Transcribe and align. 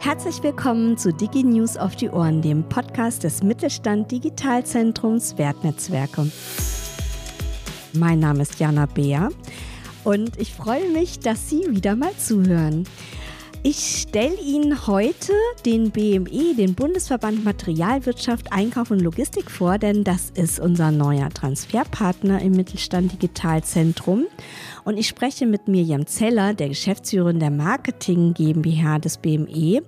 Herzlich 0.00 0.44
willkommen 0.44 0.96
zu 0.96 1.12
DigiNews 1.12 1.76
auf 1.76 1.96
die 1.96 2.08
Ohren, 2.08 2.40
dem 2.40 2.62
Podcast 2.68 3.24
des 3.24 3.42
Mittelstand 3.42 4.10
Digitalzentrums 4.12 5.36
Wertnetzwerke. 5.36 6.30
Mein 7.94 8.20
Name 8.20 8.42
ist 8.42 8.60
Jana 8.60 8.86
Beer 8.86 9.30
und 10.04 10.40
ich 10.40 10.54
freue 10.54 10.88
mich, 10.90 11.18
dass 11.18 11.50
Sie 11.50 11.64
wieder 11.68 11.96
mal 11.96 12.16
zuhören. 12.16 12.84
Ich 13.64 14.02
stelle 14.02 14.40
Ihnen 14.40 14.86
heute 14.86 15.32
den 15.66 15.90
BME, 15.90 16.54
den 16.54 16.74
Bundesverband 16.76 17.44
Materialwirtschaft, 17.44 18.52
Einkauf 18.52 18.92
und 18.92 19.00
Logistik 19.00 19.50
vor, 19.50 19.78
denn 19.78 20.04
das 20.04 20.30
ist 20.30 20.60
unser 20.60 20.92
neuer 20.92 21.28
Transferpartner 21.28 22.40
im 22.40 22.52
Mittelstand 22.52 23.12
Digitalzentrum. 23.12 24.26
Und 24.84 24.96
ich 24.96 25.08
spreche 25.08 25.44
mit 25.44 25.66
Mirjam 25.66 26.06
Zeller, 26.06 26.54
der 26.54 26.68
Geschäftsführerin 26.68 27.40
der 27.40 27.50
Marketing 27.50 28.32
GmbH 28.32 29.00
des 29.00 29.18
BME, 29.18 29.82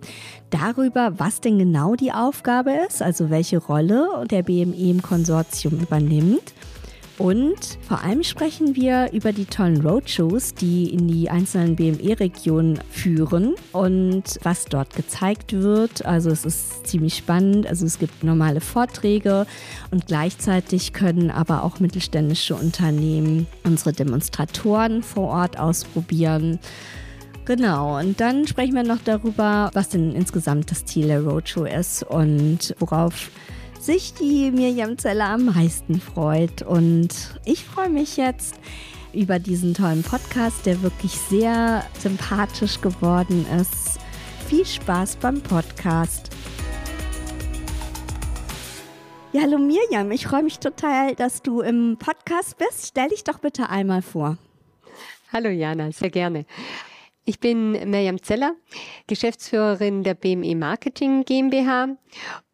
darüber, 0.50 1.12
was 1.18 1.40
denn 1.40 1.60
genau 1.60 1.94
die 1.94 2.12
Aufgabe 2.12 2.72
ist, 2.88 3.02
also 3.02 3.30
welche 3.30 3.58
Rolle 3.58 4.26
der 4.28 4.42
BME 4.42 4.90
im 4.90 5.00
Konsortium 5.00 5.78
übernimmt 5.78 6.54
und 7.20 7.76
vor 7.82 8.02
allem 8.02 8.22
sprechen 8.22 8.76
wir 8.76 9.10
über 9.12 9.34
die 9.34 9.44
tollen 9.44 9.86
Roadshows, 9.86 10.54
die 10.54 10.88
in 10.90 11.06
die 11.06 11.28
einzelnen 11.28 11.76
BME-Regionen 11.76 12.80
führen 12.90 13.56
und 13.72 14.38
was 14.42 14.64
dort 14.64 14.96
gezeigt 14.96 15.52
wird. 15.52 16.06
Also 16.06 16.30
es 16.30 16.46
ist 16.46 16.86
ziemlich 16.86 17.14
spannend. 17.16 17.66
Also 17.66 17.84
es 17.84 17.98
gibt 17.98 18.24
normale 18.24 18.62
Vorträge 18.62 19.46
und 19.90 20.06
gleichzeitig 20.06 20.94
können 20.94 21.30
aber 21.30 21.62
auch 21.62 21.78
mittelständische 21.78 22.54
Unternehmen 22.54 23.46
unsere 23.64 23.92
Demonstratoren 23.92 25.02
vor 25.02 25.28
Ort 25.28 25.58
ausprobieren. 25.58 26.58
Genau, 27.44 27.98
und 27.98 28.18
dann 28.18 28.46
sprechen 28.46 28.74
wir 28.74 28.82
noch 28.82 29.00
darüber, 29.04 29.70
was 29.74 29.90
denn 29.90 30.14
insgesamt 30.14 30.70
das 30.70 30.86
Ziel 30.86 31.08
der 31.08 31.22
Roadshow 31.22 31.64
ist 31.66 32.02
und 32.02 32.74
worauf 32.78 33.30
sich 33.80 34.12
die 34.14 34.50
Mirjam 34.50 34.98
Zeller 34.98 35.30
am 35.30 35.46
meisten 35.46 36.00
freut. 36.00 36.62
Und 36.62 37.40
ich 37.44 37.64
freue 37.64 37.88
mich 37.88 38.16
jetzt 38.16 38.54
über 39.12 39.38
diesen 39.38 39.74
tollen 39.74 40.02
Podcast, 40.02 40.66
der 40.66 40.82
wirklich 40.82 41.12
sehr 41.12 41.84
sympathisch 41.98 42.80
geworden 42.80 43.46
ist. 43.58 43.98
Viel 44.48 44.66
Spaß 44.66 45.16
beim 45.16 45.40
Podcast. 45.40 46.30
Ja, 49.32 49.42
hallo 49.42 49.58
Mirjam, 49.58 50.10
ich 50.10 50.26
freue 50.26 50.42
mich 50.42 50.58
total, 50.58 51.14
dass 51.14 51.40
du 51.40 51.60
im 51.60 51.96
Podcast 51.98 52.58
bist. 52.58 52.88
Stell 52.88 53.08
dich 53.08 53.24
doch 53.24 53.38
bitte 53.38 53.68
einmal 53.68 54.02
vor. 54.02 54.36
Hallo 55.32 55.48
Jana, 55.48 55.92
sehr 55.92 56.10
gerne. 56.10 56.44
Ich 57.24 57.38
bin 57.38 57.72
Mirjam 57.90 58.22
Zeller, 58.22 58.54
Geschäftsführerin 59.06 60.02
der 60.02 60.14
BME 60.14 60.56
Marketing 60.56 61.24
GmbH 61.24 61.96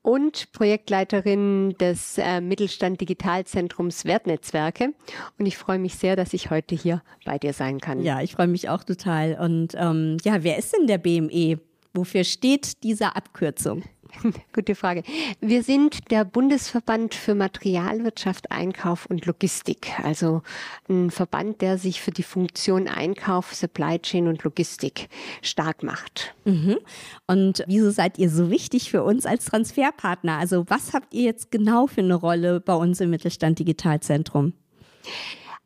und 0.03 0.53
Projektleiterin 0.53 1.75
des 1.81 2.19
äh, 2.19 2.41
Mittelstand 2.41 3.01
Digitalzentrums 3.01 4.05
Wertnetzwerke. 4.05 4.93
Und 5.39 5.47
ich 5.47 5.57
freue 5.57 5.79
mich 5.79 5.95
sehr, 5.95 6.17
dass 6.17 6.33
ich 6.33 6.51
heute 6.51 6.75
hier 6.75 7.03
bei 7.25 7.39
dir 7.39 7.53
sein 7.53 7.81
kann. 7.81 8.03
Ja, 8.03 8.21
ich 8.21 8.33
freue 8.33 8.49
mich 8.49 8.69
auch 8.69 8.85
total. 8.85 9.39
Und 9.41 9.75
ähm, 9.77 10.17
ja, 10.25 10.43
wer 10.43 10.59
ist 10.59 10.75
denn 10.77 10.87
der 10.87 10.99
BME? 10.99 11.61
Wofür 11.95 12.25
steht 12.25 12.83
diese 12.83 13.17
Abkürzung? 13.17 13.83
Gute 14.53 14.75
Frage. 14.75 15.03
Wir 15.41 15.63
sind 15.63 16.11
der 16.11 16.25
Bundesverband 16.25 17.15
für 17.15 17.35
Materialwirtschaft, 17.35 18.51
Einkauf 18.51 19.07
und 19.07 19.27
Logistik. 19.27 19.93
Also 20.03 20.43
ein 20.89 21.11
Verband, 21.11 21.61
der 21.61 21.79
sich 21.79 22.01
für 22.01 22.11
die 22.11 22.23
Funktion 22.23 22.89
Einkauf, 22.89 23.55
Supply 23.55 23.99
Chain 23.99 24.29
und 24.29 24.43
Logistik 24.45 25.09
stark 25.43 25.83
macht. 25.83 26.35
Mhm. 26.45 26.79
Und 27.27 27.65
wieso 27.67 27.91
seid 27.91 28.19
ihr 28.19 28.31
so 28.31 28.51
wichtig 28.51 28.91
für 28.91 29.03
uns 29.03 29.27
als 29.27 29.47
Transferpartner? 29.47 30.39
Also 30.39 30.65
was 30.69 30.93
habt 30.93 31.15
ihr 31.15 31.25
jetzt 31.25 31.51
genau 31.51 31.87
für 31.87 32.03
eine 32.03 32.15
Rolle 32.15 32.61
bei 32.61 32.75
uns 32.75 33.01
im 33.01 33.11
Mittelstand 33.11 33.59
Digitalzentrum? 33.59 34.53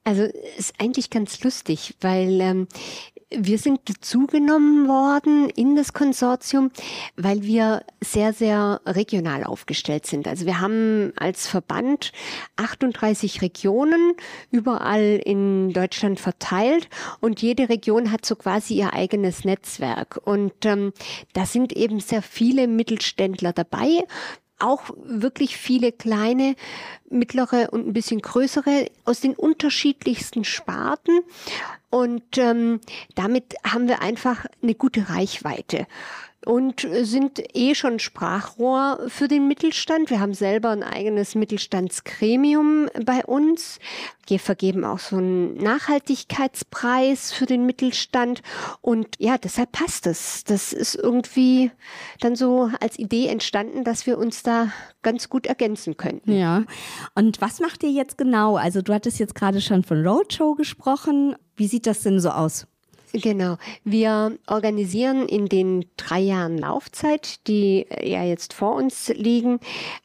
Also 0.03 0.25
ist 0.57 0.75
eigentlich 0.79 1.11
ganz 1.11 1.43
lustig, 1.45 1.95
weil 2.01 2.41
ähm, 2.41 2.69
wir 3.31 3.59
sind 3.59 3.89
dazugenommen 3.89 4.89
worden 4.89 5.49
in 5.51 5.77
das 5.77 5.93
Konsortium, 5.93 6.71
weil 7.17 7.43
wir 7.43 7.85
sehr, 8.01 8.33
sehr 8.33 8.81
regional 8.87 9.45
aufgestellt 9.45 10.07
sind. 10.07 10.27
Also 10.27 10.47
wir 10.47 10.61
haben 10.61 11.13
als 11.17 11.47
Verband 11.47 12.13
38 12.57 13.43
Regionen 13.43 14.15
überall 14.51 15.21
in 15.25 15.73
Deutschland 15.73 16.19
verteilt 16.19 16.89
und 17.21 17.41
jede 17.41 17.69
Region 17.69 18.11
hat 18.11 18.27
so 18.27 18.35
quasi 18.35 18.75
ihr 18.75 18.93
eigenes 18.93 19.45
Netzwerk. 19.45 20.21
Und 20.25 20.65
ähm, 20.65 20.93
da 21.33 21.47
sind 21.47 21.73
eben 21.73 22.01
sehr 22.01 22.23
viele 22.23 22.67
Mittelständler 22.67 23.53
dabei 23.53 24.05
auch 24.63 24.91
wirklich 25.03 25.57
viele 25.57 25.91
kleine, 25.91 26.55
mittlere 27.09 27.71
und 27.73 27.87
ein 27.87 27.93
bisschen 27.93 28.21
größere 28.21 28.91
aus 29.05 29.21
den 29.21 29.35
unterschiedlichsten 29.35 30.45
Sparten. 30.45 31.21
Und 31.91 32.39
ähm, 32.39 32.81
damit 33.17 33.57
haben 33.65 33.89
wir 33.89 34.01
einfach 34.01 34.47
eine 34.63 34.75
gute 34.75 35.11
Reichweite 35.11 35.87
und 36.47 36.87
sind 37.03 37.43
eh 37.55 37.75
schon 37.75 37.99
Sprachrohr 37.99 39.01
für 39.09 39.29
den 39.29 39.47
Mittelstand. 39.47 40.09
Wir 40.09 40.21
haben 40.21 40.33
selber 40.33 40.71
ein 40.71 40.83
eigenes 40.83 41.35
Mittelstandsgremium 41.35 42.89
bei 43.05 43.25
uns. 43.27 43.79
Wir 44.27 44.39
vergeben 44.39 44.85
auch 44.85 45.01
so 45.01 45.17
einen 45.17 45.57
Nachhaltigkeitspreis 45.57 47.33
für 47.33 47.45
den 47.45 47.67
Mittelstand. 47.67 48.43
Und 48.81 49.09
ja, 49.19 49.37
deshalb 49.37 49.73
passt 49.73 50.07
es. 50.07 50.45
Das 50.45 50.73
ist 50.73 50.95
irgendwie 50.95 51.73
dann 52.21 52.37
so 52.37 52.71
als 52.81 52.99
Idee 52.99 53.27
entstanden, 53.27 53.85
dass 53.85 54.07
wir 54.07 54.17
uns 54.17 54.43
da 54.43 54.73
ganz 55.03 55.29
gut 55.29 55.47
ergänzen 55.47 55.99
könnten. 55.99 56.33
Ja. 56.33 56.65
Und 57.15 57.41
was 57.43 57.61
macht 57.61 57.83
ihr 57.83 57.91
jetzt 57.91 58.17
genau? 58.17 58.57
Also 58.57 58.81
du 58.81 58.95
hattest 58.95 59.19
jetzt 59.19 59.35
gerade 59.35 59.61
schon 59.61 59.85
von 59.85 60.07
Roadshow 60.07 60.55
gesprochen. 60.55 61.37
Wie 61.57 61.67
sieht 61.67 61.87
das 61.87 62.01
denn 62.01 62.19
so 62.21 62.31
aus? 62.31 62.67
Genau. 63.13 63.57
Wir 63.85 64.39
organisieren 64.47 65.27
in 65.27 65.47
den 65.47 65.85
drei 65.97 66.21
Jahren 66.21 66.59
Laufzeit, 66.59 67.47
die 67.49 67.87
ja 68.03 68.25
jetzt 68.25 68.53
vor 68.53 68.77
uns 68.77 69.09
liegen, 69.09 69.59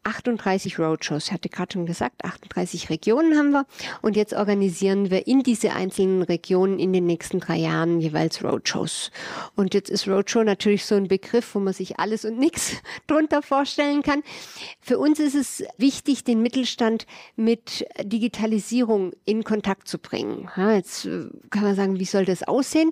38 0.04 0.80
Roadshows. 0.80 1.28
Ich 1.28 1.32
hatte 1.32 1.50
gerade 1.50 1.74
schon 1.74 1.86
gesagt, 1.86 2.26
38 2.26 2.90
Regionen 2.90 3.38
haben 3.38 3.52
wir. 3.52 3.66
Und 4.02 4.16
jetzt 4.16 4.34
organisieren 4.34 5.12
wir 5.12 5.28
in 5.28 5.44
diese 5.44 5.74
einzelnen 5.74 6.24
Regionen 6.24 6.80
in 6.80 6.94
den 6.94 7.06
nächsten 7.06 7.40
drei 7.40 7.58
Jahren 7.58 8.00
jeweils 8.02 8.44
Roadshows. 8.44 9.12
Und 9.56 9.76
jetzt 9.76 9.90
ist 9.90 10.08
Roadshow 10.08 10.44
natürlich 10.44 10.86
so 10.86 10.96
ein 10.96 11.08
Begriff, 11.08 11.54
wo 11.54 11.60
man 11.60 11.74
sich 11.74 12.00
alles 12.00 12.26
und 12.26 12.40
nichts 12.40 12.74
drunter 13.08 13.44
vorstellen 13.44 14.02
kann. 14.02 14.24
Für 14.82 14.98
uns 14.98 15.20
ist 15.20 15.36
es 15.36 15.64
wichtig, 15.78 16.24
den 16.24 16.42
Mittelstand 16.42 17.06
mit 17.36 17.86
Digitalisierung 18.02 19.14
in 19.26 19.44
Kontakt 19.44 19.88
zu 19.88 20.00
bringen. 20.00 20.50
Jetzt 20.58 21.06
äh, 21.06 21.26
kann 21.52 21.64
man 21.64 21.76
sagen, 21.76 22.00
wie 22.00 22.06
soll 22.06 22.26
das 22.26 22.44
aussehen? 22.44 22.92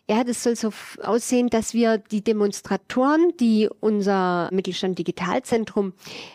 Ja, 0.09 0.23
das 0.23 0.43
soll 0.43 0.55
so 0.55 0.73
aussehen, 1.03 1.49
dass 1.49 1.73
wir 1.73 1.97
die 1.97 2.23
Demonstratoren, 2.23 3.31
die 3.39 3.69
unser 3.79 4.49
Mittelstand 4.51 4.99
Digitalzentrum 4.99 5.93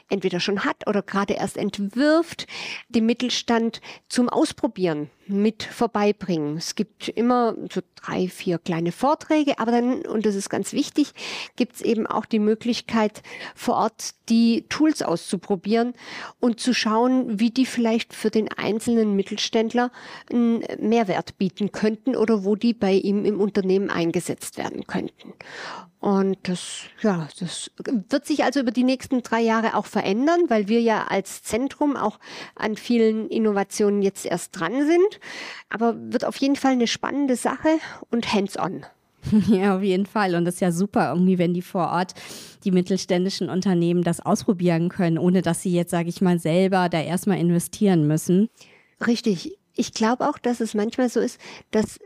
entweder 0.08 0.40
schon 0.40 0.64
hat 0.64 0.86
oder 0.86 1.02
gerade 1.02 1.34
erst 1.34 1.56
entwirft, 1.56 2.46
dem 2.88 3.06
Mittelstand 3.06 3.80
zum 4.08 4.28
Ausprobieren 4.28 5.10
mit 5.26 5.64
vorbeibringen. 5.64 6.56
Es 6.56 6.76
gibt 6.76 7.08
immer 7.08 7.56
so 7.72 7.80
drei, 7.96 8.28
vier 8.28 8.58
kleine 8.58 8.92
Vorträge, 8.92 9.58
aber 9.58 9.72
dann, 9.72 10.06
und 10.06 10.24
das 10.24 10.36
ist 10.36 10.48
ganz 10.48 10.72
wichtig, 10.72 11.12
gibt 11.56 11.74
es 11.74 11.82
eben 11.82 12.06
auch 12.06 12.26
die 12.26 12.38
Möglichkeit, 12.38 13.22
vor 13.56 13.74
Ort 13.74 14.14
die 14.28 14.64
Tools 14.68 15.02
auszuprobieren 15.02 15.94
und 16.38 16.60
zu 16.60 16.72
schauen, 16.72 17.40
wie 17.40 17.50
die 17.50 17.66
vielleicht 17.66 18.14
für 18.14 18.30
den 18.30 18.48
einzelnen 18.52 19.16
Mittelständler 19.16 19.90
einen 20.30 20.64
Mehrwert 20.78 21.36
bieten 21.38 21.72
könnten 21.72 22.14
oder 22.14 22.44
wo 22.44 22.54
die 22.54 22.72
bei 22.72 22.92
ihm 22.92 23.24
im 23.24 23.40
Unternehmen 23.40 23.55
eingesetzt 23.90 24.58
werden 24.58 24.86
könnten. 24.86 25.32
Und 26.00 26.36
das, 26.44 26.82
ja, 27.02 27.28
das 27.40 27.70
wird 28.08 28.26
sich 28.26 28.44
also 28.44 28.60
über 28.60 28.70
die 28.70 28.84
nächsten 28.84 29.22
drei 29.22 29.40
Jahre 29.40 29.74
auch 29.74 29.86
verändern, 29.86 30.42
weil 30.48 30.68
wir 30.68 30.80
ja 30.80 31.06
als 31.08 31.42
Zentrum 31.42 31.96
auch 31.96 32.18
an 32.54 32.76
vielen 32.76 33.28
Innovationen 33.28 34.02
jetzt 34.02 34.26
erst 34.26 34.58
dran 34.58 34.86
sind. 34.86 35.20
Aber 35.68 35.96
wird 36.12 36.24
auf 36.24 36.36
jeden 36.36 36.56
Fall 36.56 36.72
eine 36.72 36.86
spannende 36.86 37.36
Sache 37.36 37.78
und 38.10 38.32
hands-on. 38.32 38.84
Ja, 39.48 39.76
auf 39.76 39.82
jeden 39.82 40.06
Fall. 40.06 40.34
Und 40.34 40.44
das 40.44 40.54
ist 40.54 40.60
ja 40.60 40.72
super 40.72 41.10
irgendwie, 41.12 41.38
wenn 41.38 41.54
die 41.54 41.62
vor 41.62 41.90
Ort 41.90 42.14
die 42.64 42.70
mittelständischen 42.70 43.48
Unternehmen 43.48 44.02
das 44.02 44.20
ausprobieren 44.20 44.88
können, 44.88 45.18
ohne 45.18 45.42
dass 45.42 45.62
sie 45.62 45.72
jetzt, 45.72 45.90
sage 45.90 46.08
ich 46.08 46.20
mal, 46.20 46.38
selber 46.38 46.88
da 46.88 47.00
erstmal 47.00 47.38
investieren 47.38 48.06
müssen. 48.06 48.48
Richtig. 49.04 49.58
Ich 49.74 49.92
glaube 49.92 50.28
auch, 50.28 50.38
dass 50.38 50.60
es 50.60 50.74
manchmal 50.74 51.08
so 51.08 51.20
ist, 51.20 51.40
dass 51.70 51.98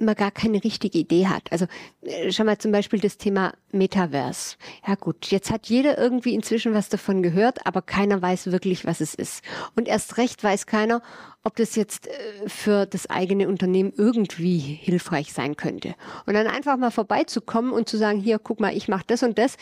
man 0.00 0.14
gar 0.14 0.30
keine 0.30 0.62
richtige 0.62 0.98
Idee 0.98 1.26
hat. 1.26 1.50
Also 1.50 1.66
äh, 2.02 2.30
schau 2.30 2.44
mal 2.44 2.58
zum 2.58 2.72
Beispiel 2.72 3.00
das 3.00 3.18
Thema 3.18 3.54
Metaverse. 3.72 4.56
Ja 4.86 4.94
gut, 4.94 5.26
jetzt 5.26 5.50
hat 5.50 5.66
jeder 5.66 5.98
irgendwie 5.98 6.34
inzwischen 6.34 6.74
was 6.74 6.88
davon 6.88 7.22
gehört, 7.22 7.66
aber 7.66 7.82
keiner 7.82 8.20
weiß 8.20 8.52
wirklich, 8.52 8.84
was 8.84 9.00
es 9.00 9.14
ist. 9.14 9.42
Und 9.74 9.88
erst 9.88 10.18
recht 10.18 10.42
weiß 10.42 10.66
keiner, 10.66 11.02
ob 11.44 11.56
das 11.56 11.74
jetzt 11.74 12.06
äh, 12.06 12.48
für 12.48 12.86
das 12.86 13.10
eigene 13.10 13.48
Unternehmen 13.48 13.92
irgendwie 13.96 14.58
hilfreich 14.58 15.32
sein 15.32 15.56
könnte. 15.56 15.94
Und 16.26 16.34
dann 16.34 16.46
einfach 16.46 16.76
mal 16.76 16.90
vorbeizukommen 16.90 17.72
und 17.72 17.88
zu 17.88 17.96
sagen, 17.96 18.20
hier, 18.20 18.38
guck 18.38 18.60
mal, 18.60 18.76
ich 18.76 18.88
mache 18.88 19.04
das 19.06 19.22
und 19.22 19.38
das. 19.38 19.56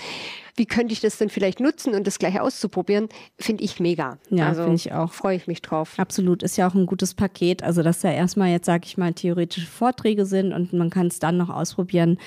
Wie 0.56 0.66
könnte 0.66 0.92
ich 0.92 1.00
das 1.00 1.16
denn 1.16 1.30
vielleicht 1.30 1.60
nutzen 1.60 1.94
und 1.94 2.06
das 2.06 2.18
gleich 2.18 2.38
auszuprobieren, 2.38 3.08
finde 3.38 3.64
ich 3.64 3.80
mega. 3.80 4.18
Ja, 4.28 4.48
also, 4.48 4.64
finde 4.64 4.76
ich 4.76 4.92
auch. 4.92 5.12
Freue 5.12 5.36
ich 5.36 5.46
mich 5.46 5.62
drauf. 5.62 5.94
Absolut, 5.96 6.42
ist 6.42 6.58
ja 6.58 6.68
auch 6.68 6.74
ein 6.74 6.86
gutes 6.86 7.14
Paket. 7.14 7.62
Also, 7.62 7.82
dass 7.82 8.00
da 8.00 8.10
erstmal 8.10 8.50
jetzt, 8.50 8.66
sage 8.66 8.84
ich 8.84 8.98
mal, 8.98 9.14
theoretische 9.14 9.66
Vorträge 9.80 10.26
sind 10.26 10.52
und 10.52 10.74
man 10.74 10.90
kann 10.90 11.06
es 11.06 11.18
dann 11.18 11.38
noch 11.38 11.48
ausprobieren, 11.48 12.18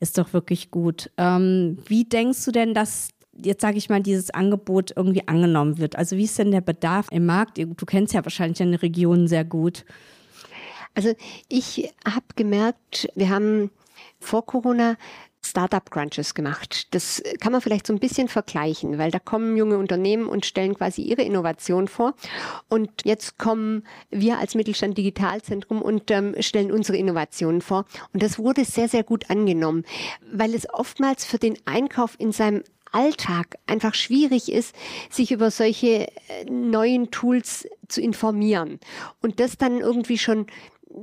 ist 0.00 0.18
doch 0.18 0.34
wirklich 0.34 0.70
gut. 0.70 1.10
Ähm, 1.16 1.78
wie 1.86 2.04
denkst 2.04 2.44
du 2.44 2.52
denn, 2.52 2.74
dass 2.74 3.08
jetzt 3.42 3.62
sage 3.62 3.78
ich 3.78 3.88
mal, 3.88 4.02
dieses 4.02 4.30
Angebot 4.30 4.92
irgendwie 4.94 5.26
angenommen 5.26 5.78
wird? 5.78 5.96
Also 5.96 6.16
wie 6.16 6.24
ist 6.24 6.38
denn 6.38 6.50
der 6.50 6.60
Bedarf 6.60 7.08
im 7.10 7.26
Markt? 7.26 7.58
Du 7.58 7.86
kennst 7.86 8.14
ja 8.14 8.24
wahrscheinlich 8.24 8.60
eine 8.62 8.82
Region 8.82 9.26
sehr 9.26 9.44
gut. 9.44 9.84
Also 10.94 11.14
ich 11.48 11.90
habe 12.06 12.26
gemerkt, 12.36 13.08
wir 13.14 13.30
haben 13.30 13.70
vor 14.20 14.46
Corona 14.46 14.96
Startup 15.54 15.88
Crunches 15.88 16.34
gemacht. 16.34 16.92
Das 16.96 17.22
kann 17.38 17.52
man 17.52 17.60
vielleicht 17.60 17.86
so 17.86 17.92
ein 17.92 18.00
bisschen 18.00 18.26
vergleichen, 18.26 18.98
weil 18.98 19.12
da 19.12 19.20
kommen 19.20 19.56
junge 19.56 19.78
Unternehmen 19.78 20.26
und 20.26 20.44
stellen 20.44 20.74
quasi 20.74 21.02
ihre 21.02 21.22
Innovation 21.22 21.86
vor. 21.86 22.14
Und 22.68 22.90
jetzt 23.04 23.38
kommen 23.38 23.86
wir 24.10 24.38
als 24.38 24.56
Mittelstand 24.56 24.98
Digitalzentrum 24.98 25.80
und 25.80 26.10
ähm, 26.10 26.34
stellen 26.40 26.72
unsere 26.72 26.98
Innovationen 26.98 27.60
vor. 27.60 27.84
Und 28.12 28.24
das 28.24 28.36
wurde 28.40 28.64
sehr, 28.64 28.88
sehr 28.88 29.04
gut 29.04 29.30
angenommen, 29.30 29.84
weil 30.28 30.56
es 30.56 30.68
oftmals 30.68 31.24
für 31.24 31.38
den 31.38 31.56
Einkauf 31.66 32.16
in 32.18 32.32
seinem 32.32 32.64
Alltag 32.90 33.56
einfach 33.68 33.94
schwierig 33.94 34.50
ist, 34.50 34.74
sich 35.08 35.30
über 35.30 35.52
solche 35.52 36.08
äh, 36.08 36.44
neuen 36.50 37.12
Tools 37.12 37.68
zu 37.86 38.00
informieren 38.00 38.80
und 39.22 39.38
das 39.38 39.56
dann 39.56 39.78
irgendwie 39.78 40.18
schon 40.18 40.46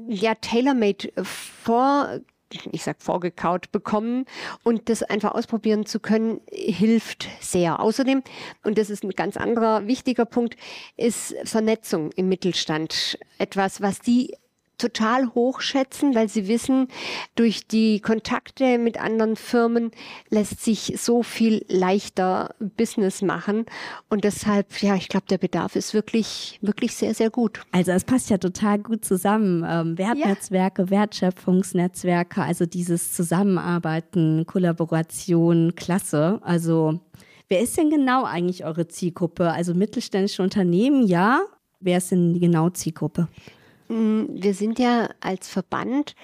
ja 0.10 0.36
tailor-made 0.36 1.12
vor 1.24 2.20
ich 2.72 2.84
sag 2.84 3.02
vorgekaut 3.02 3.72
bekommen 3.72 4.26
und 4.64 4.90
das 4.90 5.04
einfach 5.04 5.34
ausprobieren 5.34 5.86
zu 5.86 6.00
können, 6.00 6.42
hilft 6.52 7.28
sehr. 7.40 7.80
Außerdem, 7.80 8.24
und 8.64 8.78
das 8.78 8.90
ist 8.90 9.04
ein 9.04 9.12
ganz 9.12 9.38
anderer 9.38 9.88
wichtiger 9.88 10.26
Punkt, 10.26 10.58
ist 10.98 11.36
Vernetzung 11.44 12.12
im 12.14 12.30
Mittelstand 12.30 13.18
etwas, 13.38 13.82
was 13.82 14.00
die 14.00 14.36
total 14.82 15.34
hochschätzen, 15.34 16.16
weil 16.16 16.28
sie 16.28 16.48
wissen, 16.48 16.88
durch 17.36 17.68
die 17.68 18.00
Kontakte 18.00 18.78
mit 18.78 19.00
anderen 19.00 19.36
Firmen 19.36 19.92
lässt 20.30 20.64
sich 20.64 20.96
so 20.98 21.24
viel 21.24 21.64
leichter 21.68 22.56
Business 22.60 23.22
machen. 23.22 23.66
Und 24.10 24.24
deshalb, 24.24 24.82
ja, 24.82 24.96
ich 24.96 25.08
glaube, 25.08 25.28
der 25.30 25.38
Bedarf 25.38 25.76
ist 25.76 25.94
wirklich, 25.94 26.60
wirklich 26.62 26.96
sehr, 26.96 27.14
sehr 27.14 27.30
gut. 27.30 27.62
Also 27.72 27.92
es 27.92 28.04
passt 28.04 28.30
ja 28.30 28.38
total 28.38 28.80
gut 28.80 29.06
zusammen. 29.06 29.66
Ähm, 29.68 29.98
Wertnetzwerke, 29.98 30.84
ja. 30.84 30.90
Wertschöpfungsnetzwerke, 30.90 32.42
also 32.42 32.66
dieses 32.66 33.14
Zusammenarbeiten, 33.14 34.46
Kollaboration, 34.46 35.76
klasse. 35.76 36.40
Also 36.42 37.00
Wer 37.52 37.60
ist 37.60 37.78
denn 37.78 37.90
genau 37.90 38.24
eigentlich 38.24 38.64
eure 38.64 38.88
Zielgruppe? 38.88 39.52
Also 39.52 39.74
mittelständische 39.74 40.42
Unternehmen, 40.42 41.06
ja. 41.06 41.42
Wer 41.82 41.98
ist 41.98 42.10
denn 42.10 42.34
die 42.34 42.40
genau 42.40 42.70
Zielgruppe? 42.70 43.28
Mm, 43.92 44.42
wir 44.42 44.54
sind 44.54 44.80
ja 44.80 45.10
als 45.20 45.50
Verband 45.50 46.16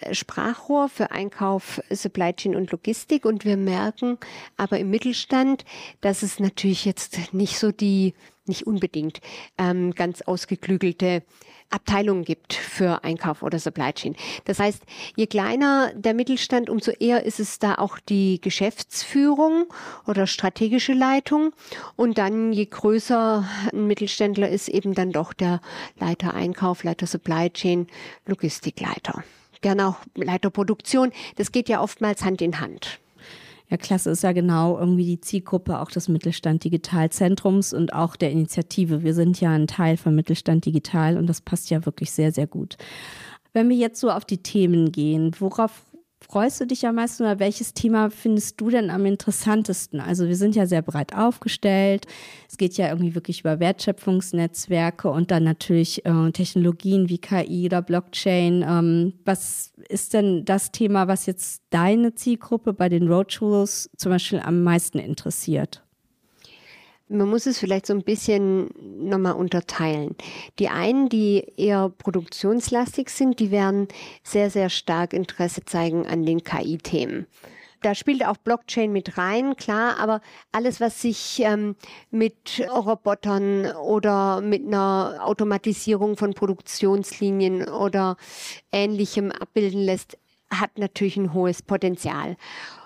äh, 0.00 0.14
Sprachrohr 0.14 0.90
für 0.90 1.10
Einkauf, 1.10 1.80
Supply 1.90 2.34
Chain 2.34 2.54
und 2.54 2.70
Logistik 2.70 3.24
und 3.24 3.46
wir 3.46 3.56
merken 3.56 4.18
aber 4.58 4.78
im 4.78 4.90
Mittelstand, 4.90 5.64
dass 6.02 6.22
es 6.22 6.38
natürlich 6.38 6.84
jetzt 6.84 7.32
nicht 7.32 7.58
so 7.58 7.72
die, 7.72 8.12
nicht 8.48 8.66
unbedingt 8.66 9.20
ähm, 9.58 9.94
ganz 9.94 10.22
ausgeklügelte 10.22 11.22
Abteilungen 11.70 12.24
gibt 12.24 12.54
für 12.54 13.04
Einkauf 13.04 13.42
oder 13.42 13.58
Supply 13.58 13.92
Chain. 13.92 14.16
Das 14.46 14.58
heißt, 14.58 14.82
je 15.16 15.26
kleiner 15.26 15.92
der 15.94 16.14
Mittelstand, 16.14 16.70
umso 16.70 16.92
eher 16.92 17.24
ist 17.24 17.40
es 17.40 17.58
da 17.58 17.74
auch 17.74 17.98
die 17.98 18.40
Geschäftsführung 18.40 19.66
oder 20.06 20.26
strategische 20.26 20.94
Leitung. 20.94 21.52
Und 21.96 22.16
dann, 22.18 22.52
je 22.52 22.66
größer 22.66 23.46
ein 23.72 23.86
Mittelständler 23.86 24.48
ist, 24.48 24.68
eben 24.68 24.94
dann 24.94 25.12
doch 25.12 25.32
der 25.32 25.60
Leiter 25.98 26.34
Einkauf, 26.34 26.84
Leiter 26.84 27.06
Supply 27.06 27.50
Chain, 27.50 27.86
Logistikleiter. 28.26 29.22
Gerne 29.60 29.88
auch 29.88 29.96
Leiter 30.14 30.50
Produktion. 30.50 31.12
Das 31.36 31.52
geht 31.52 31.68
ja 31.68 31.82
oftmals 31.82 32.24
Hand 32.24 32.40
in 32.40 32.60
Hand. 32.60 33.00
Ja, 33.70 33.76
klasse 33.76 34.10
ist 34.10 34.22
ja 34.22 34.32
genau 34.32 34.78
irgendwie 34.78 35.04
die 35.04 35.20
Zielgruppe 35.20 35.78
auch 35.78 35.90
des 35.90 36.08
Mittelstand 36.08 36.64
Digitalzentrums 36.64 37.74
und 37.74 37.92
auch 37.92 38.16
der 38.16 38.30
Initiative. 38.30 39.02
Wir 39.02 39.12
sind 39.12 39.40
ja 39.40 39.50
ein 39.50 39.66
Teil 39.66 39.98
von 39.98 40.14
Mittelstand 40.14 40.64
Digital 40.64 41.18
und 41.18 41.26
das 41.26 41.42
passt 41.42 41.68
ja 41.68 41.84
wirklich 41.84 42.10
sehr, 42.10 42.32
sehr 42.32 42.46
gut. 42.46 42.76
Wenn 43.52 43.68
wir 43.68 43.76
jetzt 43.76 44.00
so 44.00 44.10
auf 44.10 44.24
die 44.24 44.42
Themen 44.42 44.90
gehen, 44.90 45.32
worauf 45.38 45.84
freust 46.20 46.60
du 46.60 46.66
dich 46.66 46.86
am 46.86 46.96
meisten 46.96 47.22
oder 47.22 47.38
welches 47.38 47.74
Thema 47.74 48.10
findest 48.10 48.60
du 48.60 48.70
denn 48.70 48.90
am 48.90 49.06
interessantesten? 49.06 50.00
Also 50.00 50.28
wir 50.28 50.36
sind 50.36 50.56
ja 50.56 50.66
sehr 50.66 50.82
breit 50.82 51.14
aufgestellt. 51.14 52.06
Es 52.48 52.56
geht 52.56 52.76
ja 52.76 52.88
irgendwie 52.88 53.14
wirklich 53.14 53.40
über 53.40 53.60
Wertschöpfungsnetzwerke 53.60 55.08
und 55.10 55.30
dann 55.30 55.44
natürlich 55.44 56.04
äh, 56.04 56.30
Technologien 56.32 57.08
wie 57.08 57.18
KI 57.18 57.66
oder 57.66 57.82
Blockchain. 57.82 58.64
Ähm, 58.66 59.12
was 59.24 59.72
ist 59.88 60.14
denn 60.14 60.44
das 60.44 60.70
Thema, 60.70 61.08
was 61.08 61.26
jetzt 61.26 61.62
deine 61.70 62.14
Zielgruppe 62.14 62.72
bei 62.72 62.88
den 62.88 63.10
Roadshows 63.10 63.90
zum 63.96 64.12
Beispiel 64.12 64.40
am 64.40 64.62
meisten 64.62 64.98
interessiert? 64.98 65.82
Man 67.10 67.28
muss 67.28 67.46
es 67.46 67.58
vielleicht 67.58 67.86
so 67.86 67.94
ein 67.94 68.02
bisschen 68.02 68.68
nochmal 69.08 69.32
unterteilen. 69.32 70.14
Die 70.58 70.68
einen, 70.68 71.08
die 71.08 71.42
eher 71.56 71.88
produktionslastig 71.88 73.08
sind, 73.08 73.40
die 73.40 73.50
werden 73.50 73.88
sehr, 74.22 74.50
sehr 74.50 74.68
stark 74.68 75.14
Interesse 75.14 75.64
zeigen 75.64 76.06
an 76.06 76.26
den 76.26 76.44
KI-Themen. 76.44 77.26
Da 77.82 77.94
spielt 77.94 78.26
auch 78.26 78.36
Blockchain 78.36 78.92
mit 78.92 79.18
rein, 79.18 79.56
klar, 79.56 79.98
aber 80.00 80.20
alles, 80.50 80.80
was 80.80 81.00
sich 81.00 81.40
ähm, 81.44 81.76
mit 82.10 82.60
Robotern 82.68 83.66
oder 83.76 84.40
mit 84.40 84.66
einer 84.66 85.20
Automatisierung 85.20 86.16
von 86.16 86.34
Produktionslinien 86.34 87.68
oder 87.68 88.16
ähnlichem 88.72 89.30
abbilden 89.30 89.80
lässt, 89.80 90.18
hat 90.50 90.78
natürlich 90.78 91.16
ein 91.16 91.34
hohes 91.34 91.62
Potenzial. 91.62 92.36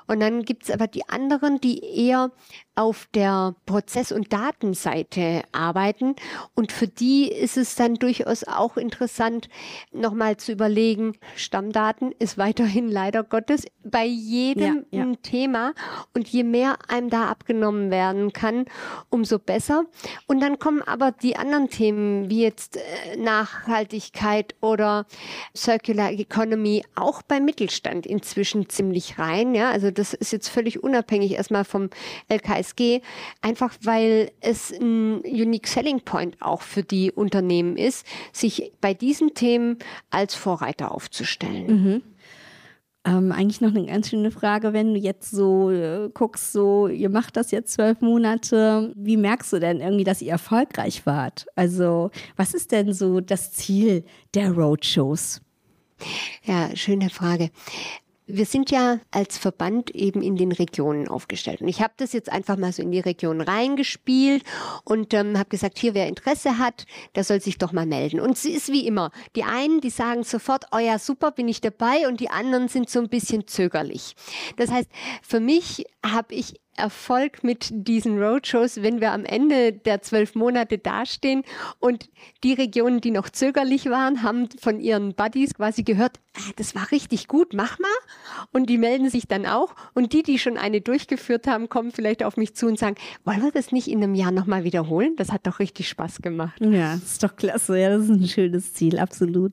Und 0.07 0.21
dann 0.21 0.43
gibt's 0.43 0.71
aber 0.71 0.89
die 0.89 1.09
anderen, 1.09 1.61
die 1.61 1.79
eher 1.79 2.33
auf 2.75 3.07
der 3.15 3.55
Prozess- 3.67 4.13
und 4.13 4.33
Datenseite 4.33 5.43
arbeiten. 5.53 6.17
Und 6.55 6.73
für 6.73 6.89
die 6.89 7.31
ist 7.31 7.57
es 7.57 7.75
dann 7.75 7.97
durchaus 7.97 8.45
auch 8.45 8.77
interessant, 8.77 9.49
nochmal 9.93 10.39
zu 10.39 10.53
überlegen, 10.53 11.19
Stammdaten 11.37 12.13
ist 12.19 12.39
weiterhin 12.39 12.89
leider 12.89 13.25
Gottes 13.25 13.67
bei 13.85 14.07
jedem 14.07 14.87
ja, 14.91 15.05
ja. 15.05 15.13
Thema. 15.23 15.75
Und 16.15 16.29
je 16.29 16.45
mehr 16.45 16.79
einem 16.89 17.11
da 17.11 17.29
abgenommen 17.29 17.91
werden 17.91 18.33
kann, 18.33 18.65
umso 19.11 19.39
besser. 19.39 19.85
Und 20.27 20.41
dann 20.41 20.59
kommen 20.59 20.83
aber 20.83 21.13
die 21.13 21.37
anderen 21.37 21.69
Themen, 21.69 22.31
wie 22.31 22.43
jetzt 22.43 22.77
äh, 22.77 23.17
Nachhaltigkeit 23.17 24.55
oder 24.61 25.07
Circular 25.55 26.11
Economy, 26.11 26.85
auch 26.95 27.21
beim 27.23 27.45
Mittelstand 27.45 28.07
inzwischen 28.07 28.69
ziemlich 28.71 29.19
rein. 29.19 29.55
Ja, 29.55 29.71
also 29.71 29.91
das 29.91 30.15
ist 30.15 30.33
jetzt 30.33 30.49
völlig 30.49 30.83
unabhängig 30.83 31.33
erstmal 31.33 31.65
vom 31.65 31.91
LKSG, 32.63 33.01
einfach 33.41 33.75
weil 33.83 34.31
es 34.41 34.73
ein 34.73 35.21
Unique 35.21 35.67
Selling 35.67 36.01
Point 36.01 36.37
auch 36.41 36.63
für 36.63 36.83
die 36.83 37.13
Unternehmen 37.13 37.77
ist, 37.77 38.07
sich 38.33 38.73
bei 38.81 38.95
diesen 38.95 39.35
Themen 39.35 39.79
als 40.11 40.35
Vorreiter 40.35 40.93
aufzustellen. 40.93 41.67
Mhm. 41.67 42.03
Ähm, 43.05 43.33
eigentlich 43.33 43.61
noch 43.61 43.75
eine 43.75 43.87
ganz 43.87 44.11
schöne 44.11 44.31
Frage, 44.31 44.73
wenn 44.73 44.95
du 44.95 45.01
jetzt 45.01 45.33
so 45.33 45.73
äh, 45.73 46.09
guckst, 46.15 46.53
so 46.53 46.87
ihr 46.87 47.11
macht 47.11 47.37
das 47.37 47.51
jetzt 47.51 47.73
zwölf 47.73 48.01
Monate, 48.01 48.93
wie 48.97 49.17
merkst 49.17 49.53
du 49.53 49.59
denn 49.59 49.81
irgendwie, 49.81 50.05
dass 50.05 50.23
ihr 50.23 50.31
erfolgreich 50.31 51.05
wart? 51.05 51.47
Also 51.57 52.13
was 52.37 52.55
ist 52.55 52.71
denn 52.71 52.93
so 52.93 53.21
das 53.21 53.51
Ziel 53.51 54.05
der 54.35 54.53
Roadshows? 54.53 55.41
Ja, 56.45 56.75
schöne 56.77 57.11
Frage. 57.11 57.51
Wir 58.27 58.47
sind 58.47 58.71
ja 58.71 59.01
als 59.11 59.37
Verband 59.37 59.91
eben 59.91 60.23
in 60.23 60.37
den 60.37 60.53
Regionen 60.53 61.09
aufgestellt. 61.09 61.61
Und 61.61 61.69
ich 61.69 61.83
habe 61.83 61.93
das 61.97 62.13
jetzt 62.13 62.31
einfach 62.31 62.57
mal 62.57 62.73
so 62.73 62.83
in 62.83 62.93
die 62.93 63.01
Region 63.01 63.41
reingespielt 63.41 64.45
und 64.85 65.13
ähm, 65.13 65.39
habe 65.39 65.49
gesagt, 65.49 65.79
hier, 65.79 65.95
wer 65.95 66.07
Interesse 66.07 66.59
hat, 66.59 66.87
der 67.15 67.25
soll 67.25 67.41
sich 67.41 67.59
doch 67.59 67.73
mal 67.73 67.87
melden. 67.87 68.21
Und 68.21 68.33
es 68.33 68.45
ist 68.45 68.71
wie 68.71 68.87
immer. 68.87 69.11
Die 69.37 69.45
einen, 69.45 69.81
die 69.81 69.91
sagen 69.91 70.23
sofort, 70.23 70.67
oh 70.73 70.79
ja, 70.79 70.99
super, 70.99 71.33
bin 71.33 71.49
ich 71.49 71.61
dabei. 71.61 72.07
Und 72.07 72.21
die 72.21 72.31
anderen 72.31 72.69
sind 72.69 72.89
so 72.89 73.01
ein 73.01 73.09
bisschen 73.09 73.47
zögerlich. 73.47 74.15
Das 74.57 74.71
heißt, 74.71 74.89
für 75.23 75.41
mich 75.41 75.85
habe 76.05 76.35
ich 76.35 76.62
Erfolg 76.77 77.45
mit 77.45 77.69
diesen 77.71 78.19
Roadshows, 78.23 78.83
wenn 78.83 79.01
wir 79.01 79.13
am 79.13 79.25
Ende 79.25 79.73
der 79.73 80.03
zwölf 80.03 80.35
Monate 80.35 80.79
dastehen 80.79 81.43
und 81.81 82.09
die 82.45 82.55
Regionen, 82.55 83.01
die 83.01 83.11
noch 83.11 83.29
zögerlich 83.29 83.87
waren, 83.87 84.23
haben 84.23 84.49
von 84.59 84.81
ihren 84.81 85.15
Buddies 85.15 85.55
quasi 85.55 85.83
gehört, 85.83 86.19
ah, 86.37 86.51
das 86.57 86.75
war 86.75 86.91
richtig 86.91 87.29
gut, 87.29 87.53
mach 87.53 87.79
mal. 87.79 87.89
Und 88.53 88.71
die 88.71 88.79
melden 88.79 89.11
sich 89.11 89.29
dann 89.29 89.45
auch. 89.45 89.75
Und 89.95 90.13
die, 90.13 90.23
die 90.23 90.39
schon 90.39 90.57
eine 90.57 90.81
durchgeführt 90.81 91.47
haben, 91.47 91.69
kommen 91.69 91.91
vielleicht 91.93 92.25
auf 92.25 92.37
mich 92.37 92.55
zu 92.55 92.67
und 92.67 92.79
sagen, 92.79 92.97
wollen 93.25 93.43
wir 93.43 93.53
das 93.53 93.71
nicht 93.71 93.89
in 93.89 94.03
einem 94.03 94.15
Jahr 94.15 94.33
nochmal 94.33 94.65
wiederholen? 94.65 95.15
Das 95.17 95.31
hat 95.31 95.47
doch 95.47 95.59
richtig 95.59 95.89
Spaß 95.89 96.23
gemacht. 96.23 96.61
Ja, 96.61 96.95
ist 96.95 97.23
doch 97.23 97.37
klasse. 97.37 97.79
Ja, 97.79 97.91
das 97.91 98.05
ist 98.05 98.11
ein 98.11 98.29
schönes 98.29 98.73
Ziel, 98.73 98.99
absolut. 98.99 99.53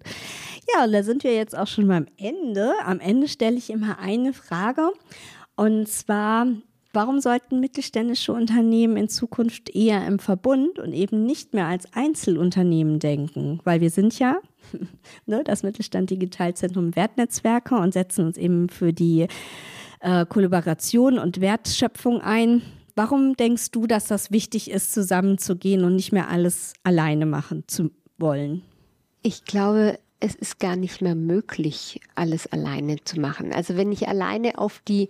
Ja, 0.73 0.85
und 0.85 0.93
da 0.93 1.03
sind 1.03 1.23
wir 1.23 1.35
jetzt 1.35 1.57
auch 1.57 1.67
schon 1.67 1.87
beim 1.87 2.07
Ende. 2.17 2.73
Am 2.85 2.99
Ende 2.99 3.27
stelle 3.27 3.57
ich 3.57 3.69
immer 3.69 3.99
eine 3.99 4.33
Frage. 4.33 4.91
Und 5.55 5.89
zwar, 5.89 6.47
Warum 6.91 7.19
sollten 7.19 7.59
mittelständische 7.59 8.33
Unternehmen 8.33 8.97
in 8.97 9.09
Zukunft 9.09 9.69
eher 9.75 10.07
im 10.07 10.17
Verbund 10.17 10.79
und 10.79 10.93
eben 10.93 11.23
nicht 11.23 11.53
mehr 11.53 11.67
als 11.67 11.93
Einzelunternehmen 11.93 12.97
denken? 12.97 13.59
Weil 13.63 13.79
wir 13.79 13.91
sind 13.91 14.17
ja 14.17 14.37
ne, 15.27 15.43
das 15.43 15.61
Mittelstand 15.61 16.09
Digitalzentrum 16.09 16.95
Wertnetzwerke 16.95 17.75
und 17.75 17.93
setzen 17.93 18.25
uns 18.25 18.37
eben 18.37 18.69
für 18.69 18.91
die 18.91 19.27
äh, 19.99 20.25
Kollaboration 20.25 21.19
und 21.19 21.41
Wertschöpfung 21.41 22.21
ein. 22.21 22.63
Warum 22.95 23.35
denkst 23.35 23.69
du, 23.71 23.85
dass 23.85 24.07
das 24.07 24.31
wichtig 24.31 24.71
ist, 24.71 24.91
zusammenzugehen 24.91 25.83
und 25.83 25.95
nicht 25.95 26.11
mehr 26.11 26.29
alles 26.29 26.73
alleine 26.83 27.27
machen 27.27 27.65
zu 27.67 27.91
wollen? 28.17 28.63
Ich 29.21 29.45
glaube, 29.45 29.99
es 30.19 30.35
ist 30.35 30.59
gar 30.59 30.75
nicht 30.75 31.01
mehr 31.01 31.15
möglich, 31.15 32.01
alles 32.15 32.47
alleine 32.47 33.03
zu 33.03 33.19
machen. 33.19 33.53
Also 33.53 33.77
wenn 33.77 33.91
ich 33.91 34.07
alleine 34.07 34.57
auf 34.57 34.81
die 34.87 35.09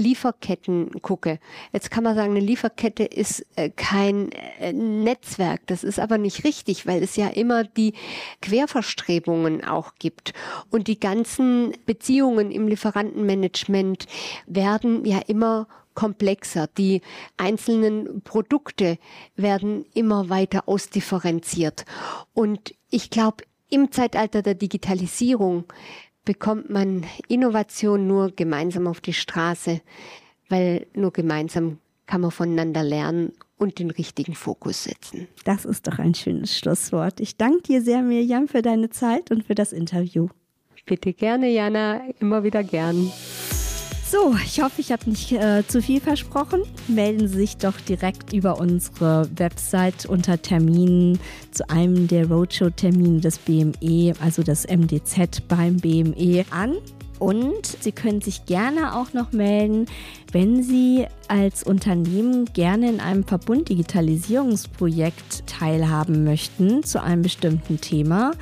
Lieferketten 0.00 1.02
gucke. 1.02 1.38
Jetzt 1.72 1.90
kann 1.90 2.04
man 2.04 2.16
sagen, 2.16 2.30
eine 2.30 2.40
Lieferkette 2.40 3.04
ist 3.04 3.44
äh, 3.56 3.68
kein 3.68 4.32
äh, 4.32 4.72
Netzwerk. 4.72 5.66
Das 5.66 5.84
ist 5.84 6.00
aber 6.00 6.16
nicht 6.16 6.44
richtig, 6.44 6.86
weil 6.86 7.02
es 7.02 7.16
ja 7.16 7.28
immer 7.28 7.64
die 7.64 7.92
Querverstrebungen 8.40 9.62
auch 9.62 9.96
gibt. 9.98 10.32
Und 10.70 10.88
die 10.88 10.98
ganzen 10.98 11.74
Beziehungen 11.84 12.50
im 12.50 12.66
Lieferantenmanagement 12.66 14.06
werden 14.46 15.04
ja 15.04 15.18
immer 15.26 15.68
komplexer. 15.94 16.66
Die 16.78 17.02
einzelnen 17.36 18.22
Produkte 18.22 18.96
werden 19.36 19.84
immer 19.92 20.30
weiter 20.30 20.66
ausdifferenziert. 20.66 21.84
Und 22.32 22.74
ich 22.90 23.10
glaube, 23.10 23.44
im 23.70 23.90
Zeitalter 23.90 24.42
der 24.42 24.54
Digitalisierung 24.54 25.64
bekommt 26.24 26.70
man 26.70 27.04
Innovation 27.28 28.06
nur 28.06 28.30
gemeinsam 28.32 28.86
auf 28.86 29.00
die 29.00 29.12
Straße, 29.12 29.80
weil 30.48 30.86
nur 30.94 31.12
gemeinsam 31.12 31.78
kann 32.06 32.20
man 32.20 32.30
voneinander 32.30 32.82
lernen 32.82 33.32
und 33.56 33.78
den 33.78 33.90
richtigen 33.90 34.34
Fokus 34.34 34.84
setzen. 34.84 35.28
Das 35.44 35.64
ist 35.64 35.86
doch 35.86 35.98
ein 35.98 36.14
schönes 36.14 36.58
Schlusswort. 36.58 37.20
Ich 37.20 37.36
danke 37.36 37.62
dir 37.62 37.82
sehr, 37.82 38.02
Mirjam, 38.02 38.48
für 38.48 38.62
deine 38.62 38.90
Zeit 38.90 39.30
und 39.30 39.44
für 39.44 39.54
das 39.54 39.72
Interview. 39.72 40.28
Bitte 40.86 41.12
gerne, 41.12 41.48
Jana, 41.50 42.00
immer 42.18 42.42
wieder 42.42 42.64
gern. 42.64 43.12
So, 44.10 44.34
ich 44.44 44.60
hoffe, 44.60 44.80
ich 44.80 44.90
habe 44.90 45.08
nicht 45.08 45.30
äh, 45.30 45.62
zu 45.68 45.80
viel 45.80 46.00
versprochen. 46.00 46.64
Melden 46.88 47.28
Sie 47.28 47.36
sich 47.36 47.58
doch 47.58 47.80
direkt 47.80 48.32
über 48.32 48.58
unsere 48.58 49.30
Website 49.36 50.04
unter 50.04 50.42
Terminen 50.42 51.20
zu 51.52 51.70
einem 51.70 52.08
der 52.08 52.26
Roadshow-Termine 52.26 53.20
des 53.20 53.38
BME, 53.38 54.14
also 54.20 54.42
des 54.42 54.66
MDZ 54.66 55.46
beim 55.46 55.76
BME 55.76 56.44
an. 56.50 56.74
Und 57.20 57.64
Sie 57.64 57.92
können 57.92 58.20
sich 58.20 58.46
gerne 58.46 58.96
auch 58.96 59.12
noch 59.12 59.30
melden, 59.30 59.86
wenn 60.32 60.64
Sie 60.64 61.06
als 61.28 61.62
Unternehmen 61.62 62.46
gerne 62.46 62.88
in 62.88 62.98
einem 62.98 63.22
Verbund-Digitalisierungsprojekt 63.22 65.46
teilhaben 65.46 66.24
möchten 66.24 66.82
zu 66.82 67.00
einem 67.00 67.22
bestimmten 67.22 67.80
Thema. 67.80 68.32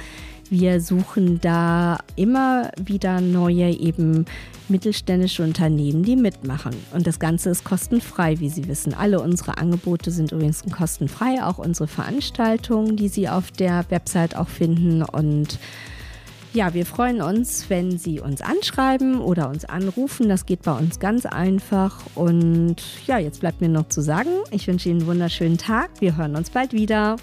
Wir 0.51 0.81
suchen 0.81 1.41
da 1.41 1.99
immer 2.17 2.71
wieder 2.83 3.21
neue 3.21 3.71
eben 3.71 4.25
mittelständische 4.69 5.43
Unternehmen, 5.43 6.03
die 6.03 6.17
mitmachen. 6.17 6.75
Und 6.93 7.07
das 7.07 7.19
Ganze 7.19 7.51
ist 7.51 7.65
kostenfrei, 7.65 8.41
wie 8.41 8.49
Sie 8.49 8.67
wissen. 8.69 8.95
Alle 8.95 9.21
unsere 9.21 9.59
Angebote 9.59 10.11
sind 10.11 10.33
übrigens 10.33 10.63
kostenfrei, 10.71 11.43
auch 11.43 11.59
unsere 11.59 11.87
Veranstaltungen, 11.87 12.97
die 12.97 13.09
Sie 13.09 13.29
auf 13.29 13.51
der 13.51 13.85
Website 13.91 14.37
auch 14.37 14.49
finden. 14.49 15.03
Und 15.03 15.59
ja, 16.55 16.73
wir 16.73 16.87
freuen 16.87 17.21
uns, 17.21 17.69
wenn 17.69 17.99
Sie 17.99 18.21
uns 18.21 18.41
anschreiben 18.41 19.21
oder 19.21 19.51
uns 19.51 19.67
anrufen. 19.67 20.29
Das 20.29 20.47
geht 20.47 20.63
bei 20.63 20.77
uns 20.77 20.99
ganz 20.99 21.27
einfach. 21.27 22.01
Und 22.15 22.77
ja, 23.07 23.19
jetzt 23.19 23.41
bleibt 23.41 23.61
mir 23.61 23.69
noch 23.69 23.89
zu 23.89 24.01
sagen, 24.01 24.31
ich 24.51 24.67
wünsche 24.67 24.89
Ihnen 24.89 25.01
einen 25.01 25.09
wunderschönen 25.09 25.59
Tag. 25.59 25.91
Wir 26.01 26.17
hören 26.17 26.37
uns 26.37 26.51
bald 26.51 26.73
wieder. 26.73 27.17